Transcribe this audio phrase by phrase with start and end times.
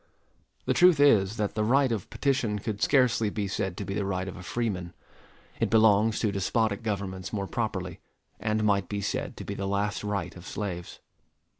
[0.65, 4.03] The truth is, that the right of petition could scarcely be said to be the
[4.03, 4.93] right of a freeman.
[5.59, 7.99] It belongs to despotic governments more properly,
[8.39, 11.01] and might be said to be the last right of slaves.